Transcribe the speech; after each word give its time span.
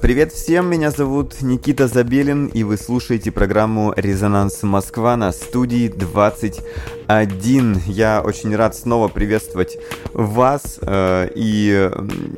Привет 0.00 0.32
всем, 0.32 0.70
меня 0.70 0.90
зовут 0.90 1.42
Никита 1.42 1.88
Забелин, 1.88 2.46
и 2.46 2.64
вы 2.64 2.78
слушаете 2.78 3.30
программу 3.30 3.92
«Резонанс 3.94 4.62
Москва» 4.62 5.14
на 5.14 5.30
студии 5.30 5.88
21. 5.88 7.82
Я 7.84 8.22
очень 8.24 8.56
рад 8.56 8.74
снова 8.74 9.08
приветствовать 9.08 9.76
вас, 10.14 10.78
э, 10.80 11.28
и 11.34 11.90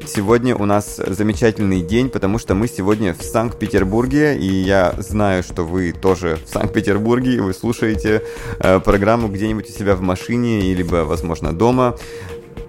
сегодня 0.09 0.57
у 0.57 0.65
нас 0.65 0.97
замечательный 0.97 1.83
день, 1.83 2.11
потому 2.11 2.41
что 2.41 2.57
мы 2.57 2.67
сегодня 2.67 3.15
в 3.15 3.23
Санкт-Петербурге, 3.23 4.37
и 4.37 4.47
я 4.47 4.93
знаю, 4.99 5.45
что 5.45 5.63
вы 5.63 5.93
тоже 5.93 6.41
в 6.45 6.49
Санкт-Петербурге, 6.53 7.37
и 7.37 7.41
вы 7.41 7.55
слушаете 7.55 8.23
э, 8.59 8.81
программу 8.81 9.29
где-нибудь 9.29 9.71
у 9.71 9.73
себя 9.73 9.95
в 9.95 10.01
машине, 10.01 10.75
либо, 10.75 11.05
возможно, 11.05 11.53
дома. 11.53 11.97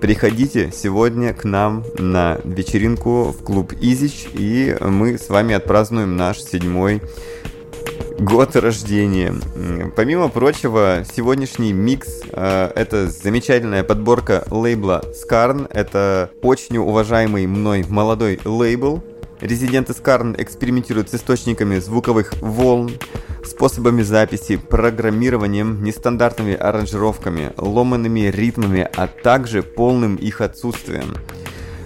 Приходите 0.01 0.71
сегодня 0.71 1.33
к 1.33 1.43
нам 1.43 1.83
на 1.97 2.39
вечеринку 2.43 3.35
в 3.37 3.43
клуб 3.43 3.73
Изич, 3.81 4.27
и 4.33 4.77
мы 4.79 5.17
с 5.17 5.29
вами 5.29 5.55
отпразднуем 5.55 6.15
наш 6.15 6.39
седьмой 6.39 7.01
год 8.19 8.55
рождения. 8.55 9.33
Помимо 9.95 10.29
прочего, 10.29 11.03
сегодняшний 11.15 11.73
микс 11.73 12.21
э, 12.31 12.71
это 12.75 13.09
замечательная 13.09 13.83
подборка 13.83 14.45
лейбла 14.51 15.03
Skarn. 15.13 15.67
Это 15.71 16.29
очень 16.41 16.77
уважаемый 16.77 17.47
мной 17.47 17.85
молодой 17.87 18.39
лейбл. 18.43 19.03
Резиденты 19.41 19.93
Skarn 19.93 20.35
экспериментируют 20.41 21.11
с 21.11 21.15
источниками 21.15 21.77
звуковых 21.77 22.33
волн, 22.41 22.91
способами 23.45 24.01
записи, 24.01 24.57
программированием, 24.57 25.83
нестандартными 25.83 26.55
аранжировками, 26.55 27.53
ломанными 27.57 28.31
ритмами, 28.31 28.89
а 28.95 29.07
также 29.07 29.61
полным 29.61 30.15
их 30.15 30.41
отсутствием. 30.41 31.15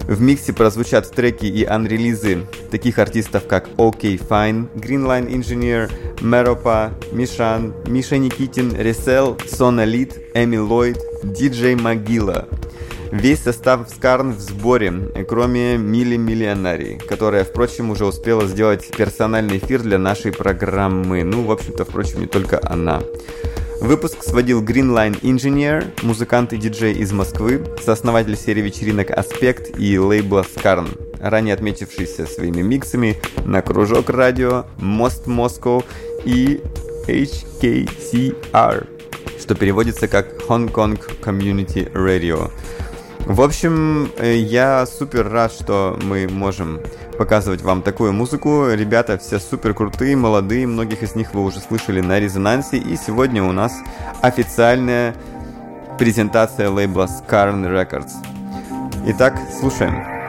В 0.08 0.20
миксе 0.20 0.52
прозвучат 0.52 1.10
треки 1.12 1.44
и 1.44 1.64
анрелизы 1.64 2.46
таких 2.70 2.98
артистов, 2.98 3.46
как 3.46 3.68
OK 3.76 4.18
Fine, 4.18 4.68
Greenline 4.74 5.28
Engineer, 5.28 5.92
Meropa, 6.20 6.92
Мишан, 7.12 7.74
Миша 7.86 8.16
Никитин, 8.16 8.74
Ресел, 8.74 9.36
Сонолит, 9.46 10.18
Эми 10.34 10.56
Ллойд, 10.56 10.98
Диджей 11.22 11.76
Могила– 11.76 12.48
Весь 13.12 13.42
состав 13.42 13.90
Скарн 13.90 14.32
в 14.32 14.40
сборе, 14.40 14.90
кроме 15.28 15.76
Мили 15.76 16.16
Миллионарий, 16.16 16.96
которая, 16.96 17.44
впрочем, 17.44 17.90
уже 17.90 18.06
успела 18.06 18.46
сделать 18.46 18.88
персональный 18.96 19.58
эфир 19.58 19.82
для 19.82 19.98
нашей 19.98 20.32
программы. 20.32 21.22
Ну, 21.22 21.42
в 21.42 21.50
общем-то, 21.50 21.84
впрочем, 21.84 22.20
не 22.20 22.26
только 22.26 22.58
она. 22.64 23.02
Выпуск 23.82 24.22
сводил 24.22 24.64
Greenline 24.64 25.20
Engineer, 25.20 25.90
музыкант 26.02 26.54
и 26.54 26.56
диджей 26.56 26.94
из 26.94 27.12
Москвы, 27.12 27.62
сооснователь 27.84 28.34
серии 28.34 28.62
вечеринок 28.62 29.10
Аспект 29.10 29.78
и 29.78 29.98
лейбла 29.98 30.46
Скарн, 30.56 30.88
ранее 31.20 31.52
отметившийся 31.52 32.24
своими 32.24 32.62
миксами 32.62 33.20
на 33.44 33.60
Кружок 33.60 34.08
Радио, 34.08 34.64
Мост 34.78 35.26
Москва 35.26 35.82
и 36.24 36.62
HKCR, 37.06 38.86
что 39.38 39.54
переводится 39.54 40.08
как 40.08 40.32
Hong 40.48 40.72
Kong 40.72 40.98
Community 41.20 41.92
Radio. 41.92 42.50
В 43.26 43.40
общем, 43.40 44.10
э, 44.18 44.36
я 44.36 44.84
супер 44.86 45.28
рад, 45.30 45.52
что 45.52 45.98
мы 46.02 46.28
можем 46.28 46.80
показывать 47.16 47.62
вам 47.62 47.82
такую 47.82 48.12
музыку. 48.12 48.66
Ребята 48.70 49.16
все 49.16 49.38
супер 49.38 49.74
крутые, 49.74 50.16
молодые, 50.16 50.66
многих 50.66 51.02
из 51.02 51.14
них 51.14 51.32
вы 51.34 51.44
уже 51.44 51.60
слышали 51.60 52.00
на 52.00 52.18
резонансе. 52.18 52.78
И 52.78 52.96
сегодня 52.96 53.42
у 53.44 53.52
нас 53.52 53.72
официальная 54.22 55.14
презентация 55.98 56.68
лейбла 56.68 57.06
Scarn 57.06 57.64
Records. 57.64 58.12
Итак, 59.06 59.38
слушаем. 59.60 60.21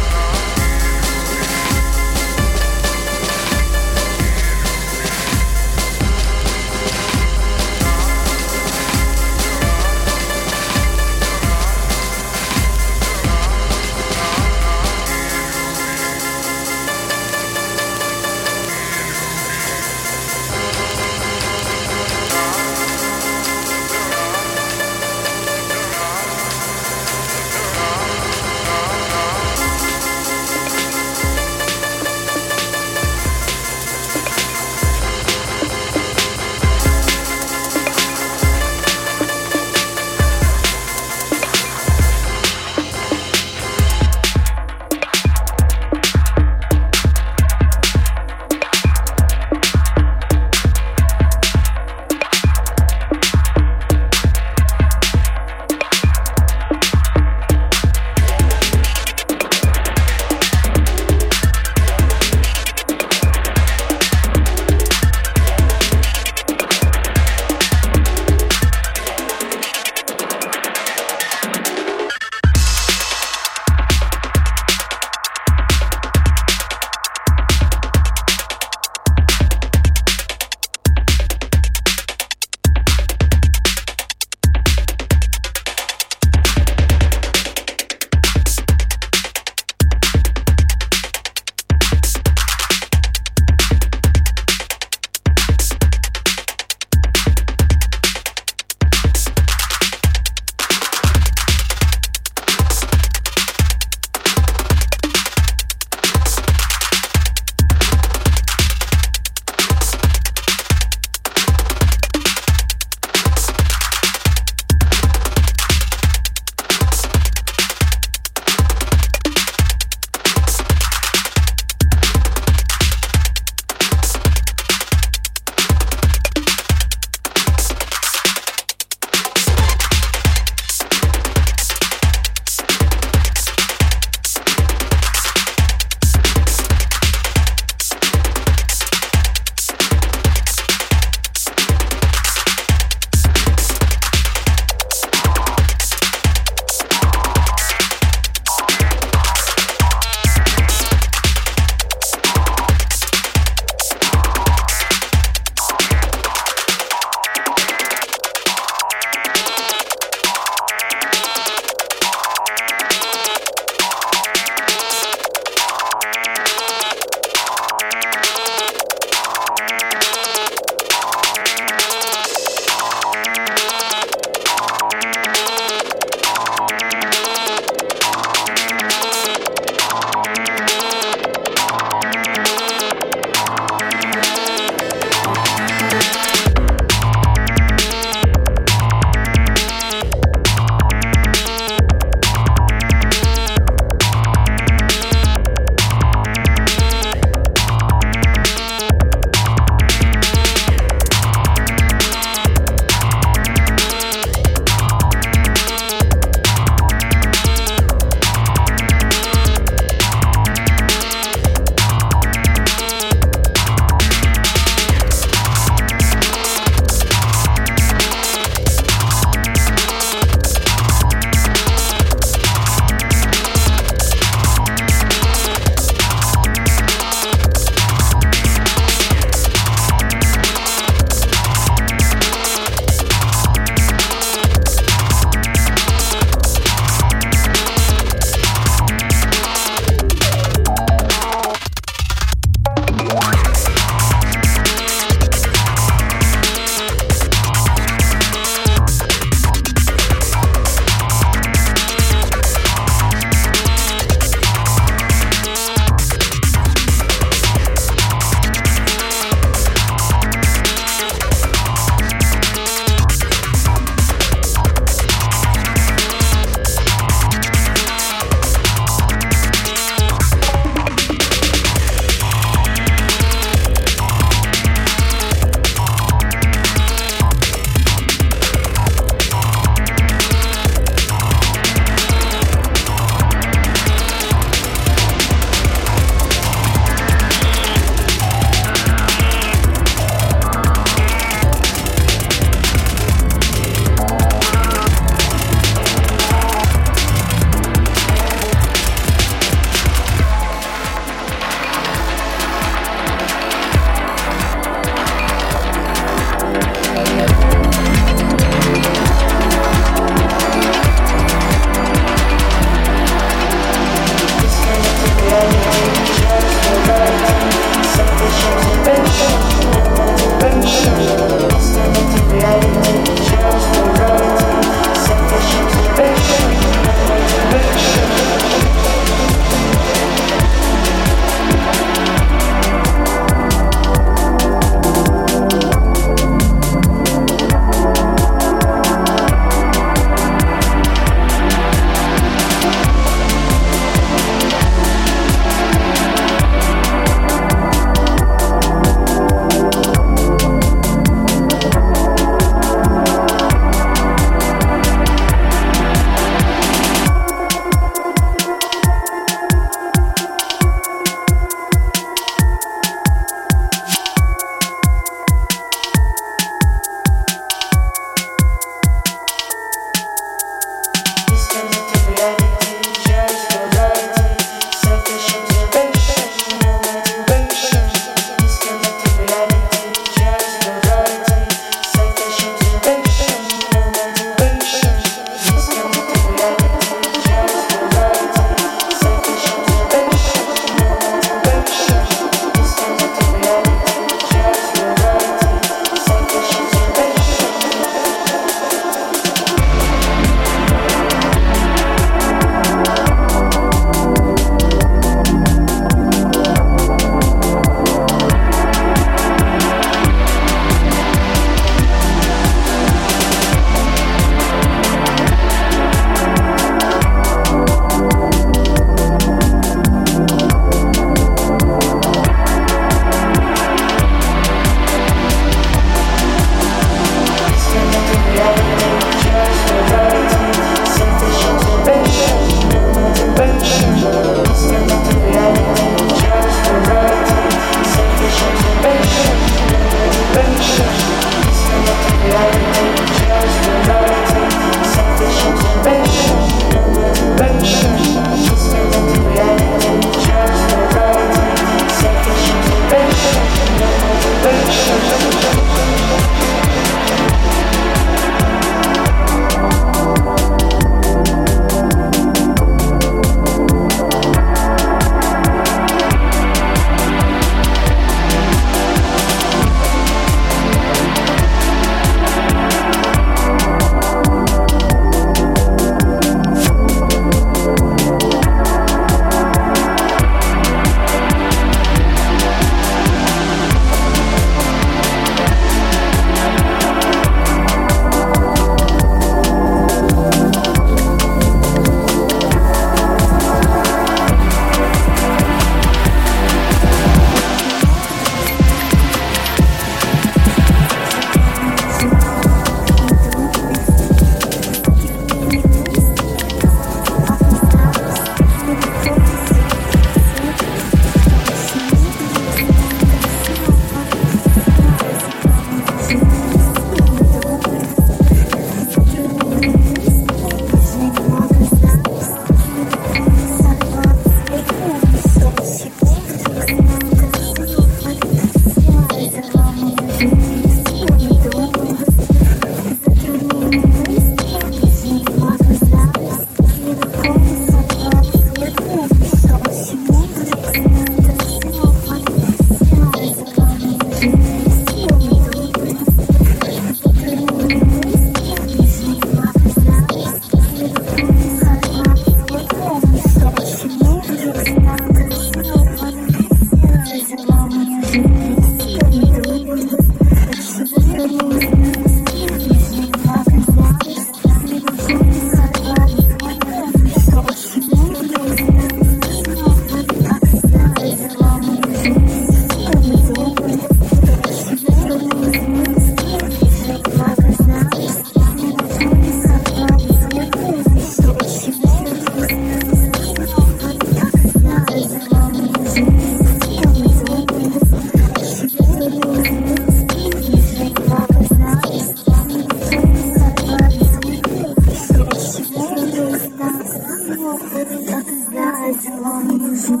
А 597.56 598.22
ты 598.22 598.34
знаешь, 598.48 599.06
он 599.24 599.48
не 599.48 599.76
жив. 599.76 600.00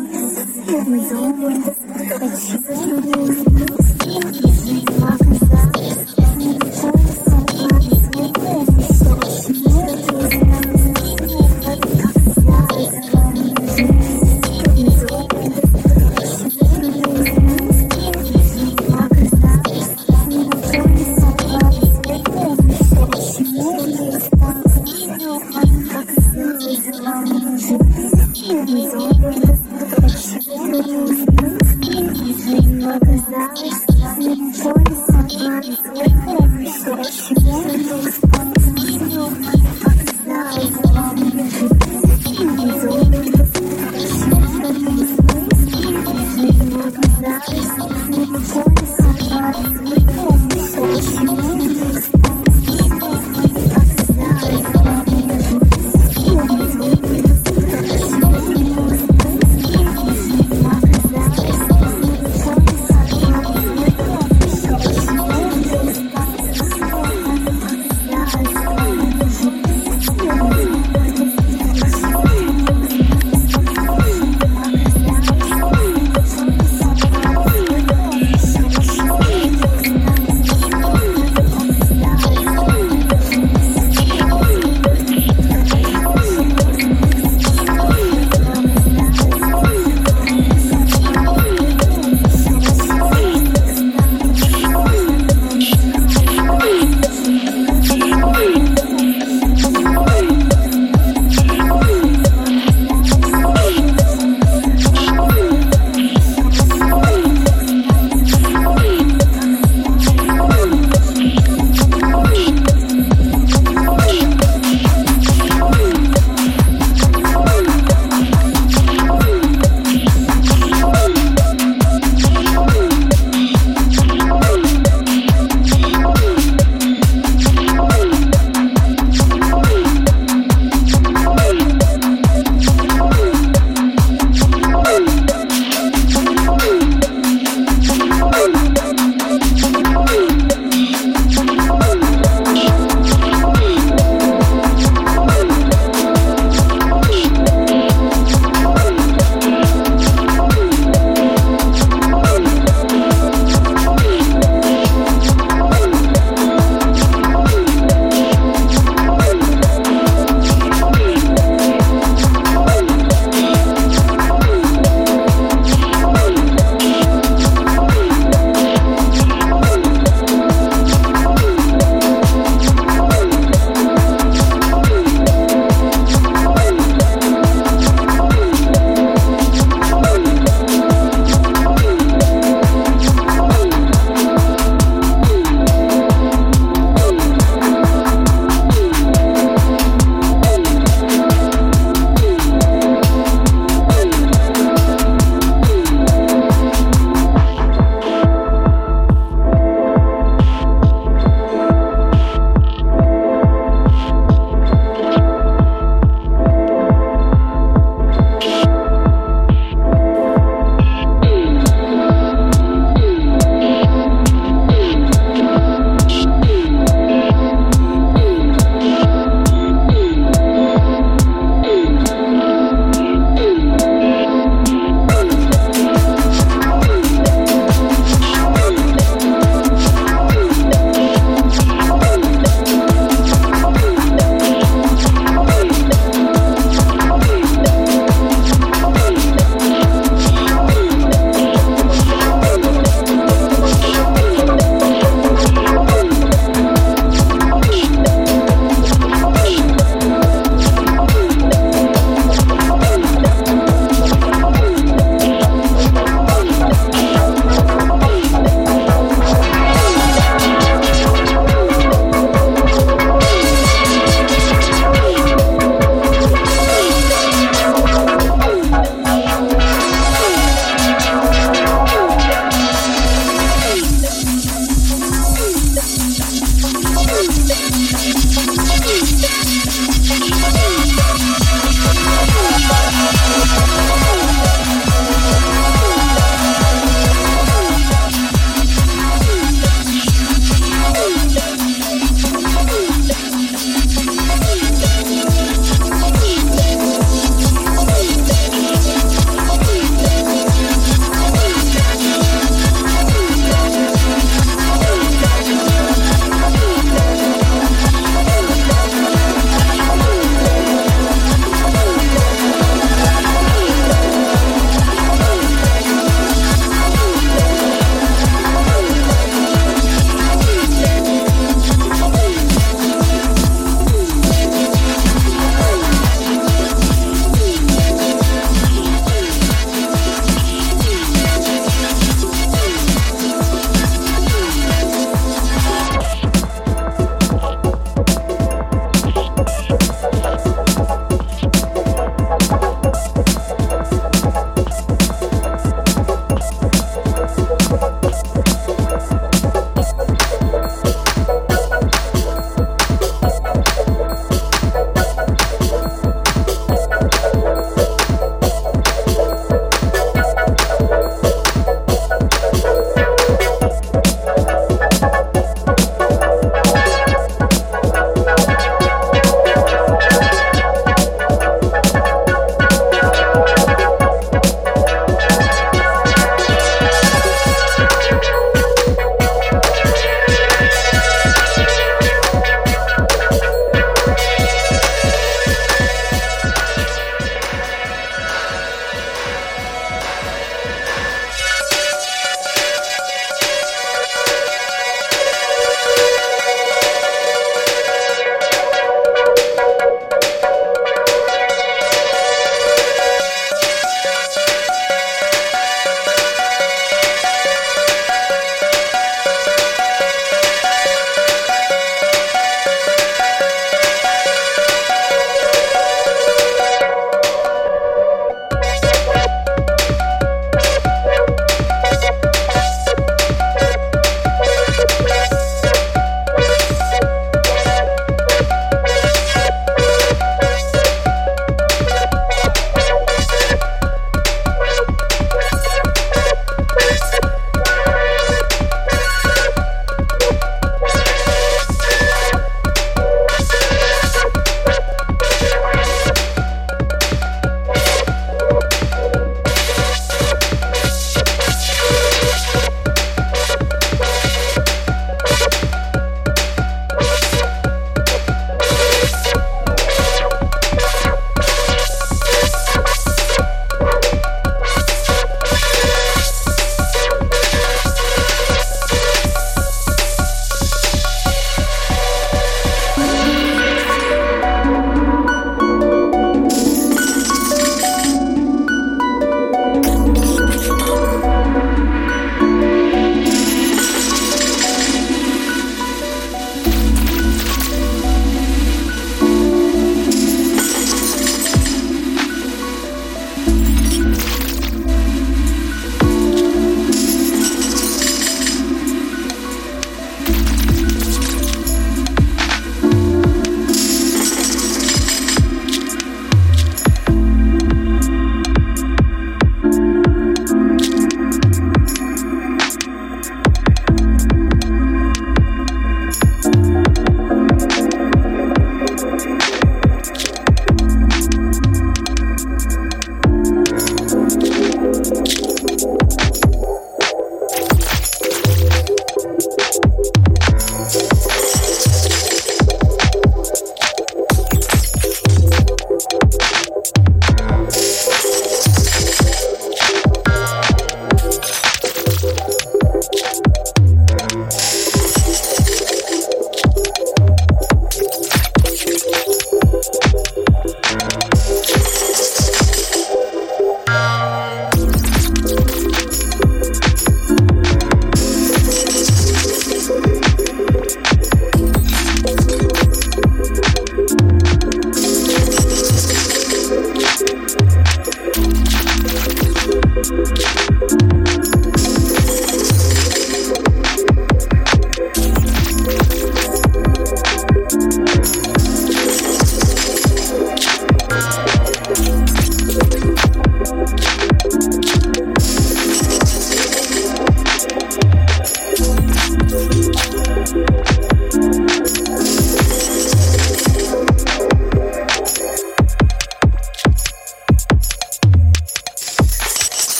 Мы 0.86 0.98
думаем, 1.08 1.64
а 1.96 2.28
чего 2.36 2.74
не 3.00 4.95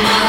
I'm 0.00 0.27